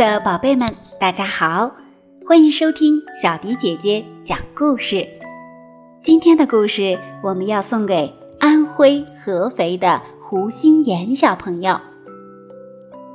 [0.00, 0.66] 的宝贝们，
[0.98, 1.70] 大家好，
[2.26, 5.06] 欢迎收听小迪姐姐讲故事。
[6.02, 11.78] 今天的故事我们要送给安徽合肥的胡心妍小朋友。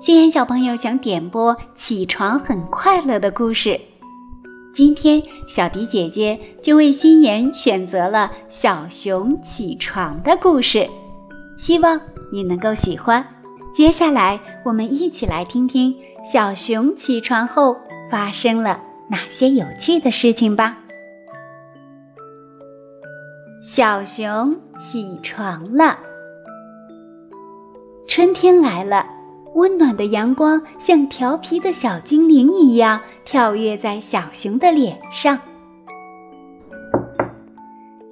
[0.00, 3.78] 心妍小朋友想点播《起床很快乐》的故事，
[4.74, 10.88] 今天小迪姐姐就为心妍选择了《小熊起床》的故事，
[11.58, 12.00] 希望
[12.32, 13.22] 你能够喜欢。
[13.74, 17.76] 接下来，我们一起来听听小熊起床后
[18.10, 20.78] 发生了哪些有趣的事情吧。
[23.62, 25.98] 小熊起床了，
[28.06, 29.06] 春天来了，
[29.54, 35.38] 温暖的阳光像调皮的小精灵一样跳跃在小熊的脸上。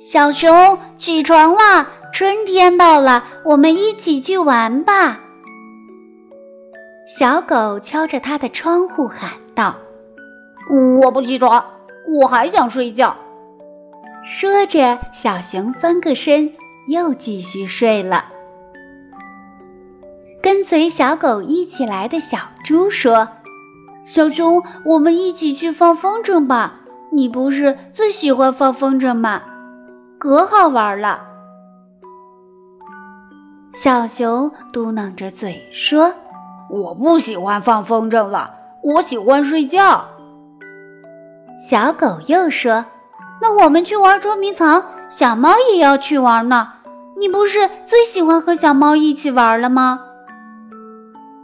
[0.00, 5.20] 小熊起床啦，春天到了，我们一起去玩吧。
[7.16, 9.76] 小狗敲着它的窗户喊道
[11.00, 11.64] ：“我不起床，
[12.06, 13.16] 我还想睡觉。”
[14.26, 16.52] 说着，小熊翻个身，
[16.86, 18.26] 又继续睡了。
[20.42, 23.28] 跟随小狗一起来的小猪说
[24.04, 26.74] ：“小熊，我们一起去放风筝吧！
[27.10, 29.42] 你不是最喜欢放风筝吗？
[30.18, 31.24] 可好玩了。”
[33.72, 36.12] 小熊嘟囔着嘴说。
[36.70, 40.06] 我不喜欢放风筝了，我喜欢睡觉。
[41.68, 42.86] 小狗又说
[43.40, 46.72] ：“那我们去玩捉迷藏，小猫也要去玩呢。
[47.18, 50.00] 你不是最喜欢和小猫一起玩了吗？”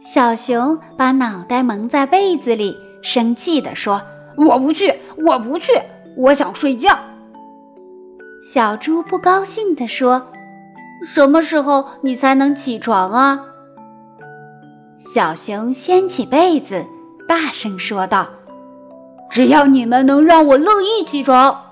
[0.00, 4.02] 小熊把脑袋蒙在被子里，生气地说
[4.36, 5.72] ：“我不去，我不去，
[6.16, 6.96] 我想睡觉。”
[8.52, 10.28] 小猪不高兴地说
[11.04, 13.44] ：“什么时候你才能起床啊？”
[15.14, 16.84] 小熊掀起被子，
[17.28, 18.26] 大声说道
[19.30, 21.62] ：“只要你们能让我乐意起床。”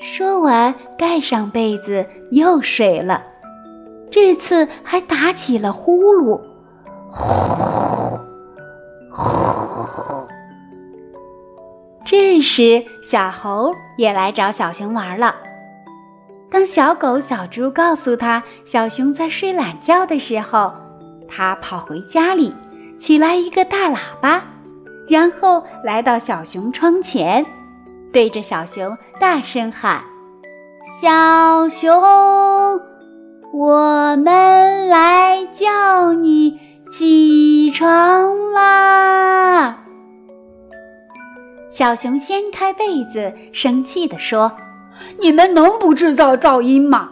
[0.00, 3.22] 说完，盖上被子又睡了。
[4.10, 6.40] 这次还打起了呼噜，
[7.10, 7.24] 呼
[9.12, 10.26] 呼。
[12.04, 15.36] 这时，小猴也来找小熊玩了。
[16.50, 20.72] 当小狗、小猪告诉他小熊在睡懒觉的时候，
[21.30, 22.52] 他跑回家里，
[22.98, 24.42] 取来一个大喇叭，
[25.08, 27.46] 然后来到小熊窗前，
[28.12, 30.02] 对着小熊大声喊
[31.00, 31.92] ：“小熊，
[33.52, 36.58] 我们来叫你
[36.92, 39.78] 起床啦！”
[41.70, 44.52] 小熊掀开被子，生气地说
[45.22, 47.10] ：“你们能不制造噪音吗？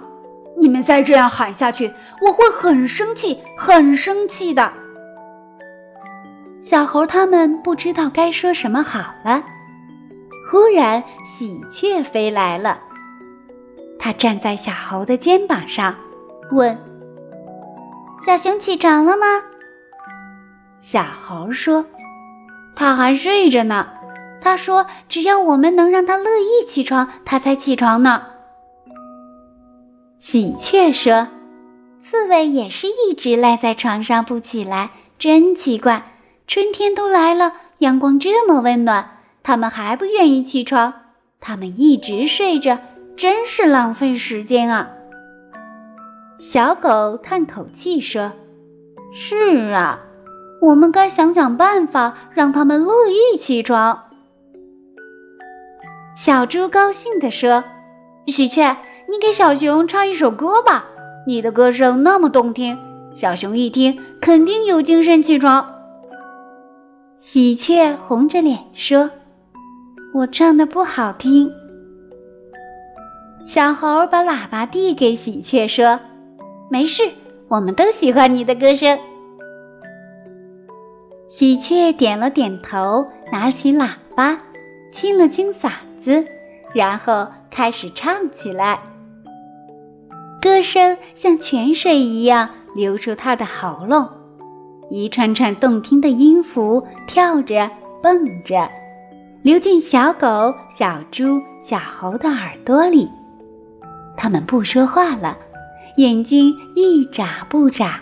[0.60, 4.72] 你们再这样喊下去！”我会很生气，很生气的。
[6.64, 9.42] 小猴他们不知道该说什么好了。
[10.50, 12.78] 忽然，喜鹊飞来了，
[13.98, 15.94] 它站在小猴的肩膀上，
[16.50, 16.76] 问
[18.26, 19.26] ：“小熊起床了吗？”
[20.80, 21.86] 小猴说
[22.74, 23.88] ：“他还睡着呢。
[24.40, 28.22] 他说，只要我们能让他乐意起床，他才起床呢。”
[30.18, 31.28] 喜鹊说。
[32.10, 36.14] 刺猬也是一直赖在床上不起来，真奇怪！
[36.46, 40.94] 春天都来了，阳光这么温暖，它们还不愿意起床。
[41.38, 42.78] 它们一直睡着，
[43.14, 44.88] 真是浪费时间啊！
[46.38, 48.32] 小狗叹口气说
[49.12, 50.00] ：“是啊，
[50.62, 54.04] 我们该想想办法，让它们乐意起床。”
[56.16, 57.64] 小猪高兴地说
[58.26, 58.78] ：“喜鹊，
[59.10, 60.88] 你给小熊唱一首歌吧。”
[61.28, 62.78] 你的歌声那么动听，
[63.12, 65.74] 小熊一听肯定有精神起床。
[67.20, 69.10] 喜鹊红着脸说
[70.14, 71.52] ：“我唱的不好听。”
[73.44, 76.00] 小猴把喇叭递给喜鹊说
[76.72, 77.02] ：“没事，
[77.48, 78.98] 我们都喜欢你的歌声。”
[81.28, 84.40] 喜鹊点了点头，拿起喇叭，
[84.90, 85.72] 清了清嗓
[86.02, 86.24] 子，
[86.72, 88.81] 然后开始唱起来。
[90.40, 94.08] 歌声像泉水一样流出他的喉咙，
[94.88, 97.69] 一串串动听的音符跳着
[98.00, 98.70] 蹦着，
[99.43, 103.11] 流进小狗、小猪、小猴的耳朵里。
[104.17, 105.37] 它们不说话了，
[105.96, 108.00] 眼睛一眨不眨。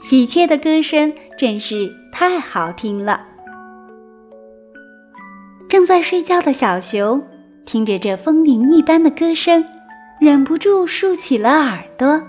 [0.00, 3.20] 喜鹊的歌声真是太好听了。
[5.68, 7.22] 正在睡觉的小熊
[7.66, 9.64] 听着这风铃一般的歌声。
[10.20, 12.22] 忍不住竖起了耳朵，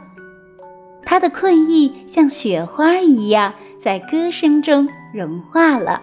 [1.05, 6.01] 他的困意像雪花一样在歌声中融化了。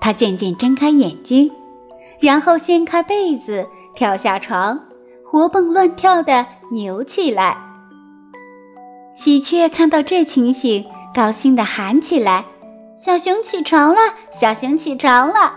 [0.00, 1.50] 他渐渐睁开眼睛，
[2.20, 4.80] 然后掀开被子，跳下床，
[5.24, 7.56] 活蹦乱跳的扭起来。
[9.14, 10.84] 喜鹊看到这情形，
[11.14, 12.44] 高兴地喊起来
[13.00, 14.00] ：“小熊起床了！
[14.32, 15.54] 小熊起床了！”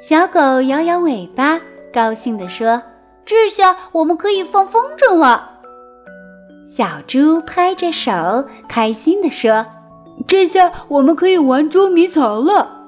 [0.00, 1.60] 小狗摇摇尾巴，
[1.92, 2.82] 高兴地说
[3.28, 5.50] ：“这下我们可以放风筝了。”
[6.74, 9.66] 小猪拍着手，开心地说
[10.26, 12.86] ：“这下我们可以玩捉迷藏了。”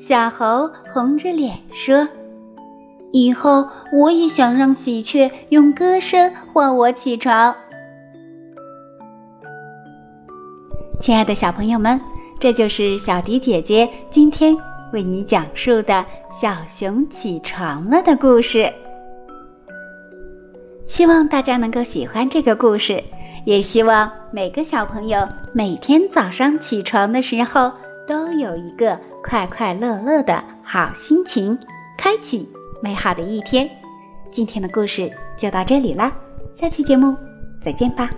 [0.00, 2.08] 小猴红着脸说
[3.12, 7.54] ：“以后我也想让喜鹊用歌声唤我起床。”
[10.98, 12.00] 亲爱的小朋友们，
[12.40, 14.56] 这就是小迪姐姐今天
[14.94, 15.92] 为你讲述的
[16.40, 18.72] 《小熊起床了》的故事。
[20.86, 23.02] 希望大家能够喜欢这个故事，
[23.44, 27.70] 也希望每个小朋友每天早上起床的时候
[28.06, 31.58] 都有一个快快乐乐的好心情，
[31.98, 32.48] 开启
[32.80, 33.68] 美好的一天。
[34.30, 36.12] 今天的故事就到这里啦，
[36.54, 37.14] 下期节目
[37.62, 38.10] 再见吧。